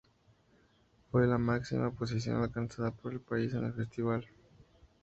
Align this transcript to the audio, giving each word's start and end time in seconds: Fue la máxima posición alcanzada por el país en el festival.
Fue 1.11 1.27
la 1.27 1.37
máxima 1.37 1.91
posición 1.91 2.37
alcanzada 2.41 2.89
por 2.89 3.13
el 3.13 3.19
país 3.19 3.53
en 3.53 3.65
el 3.65 3.73
festival. 3.75 4.25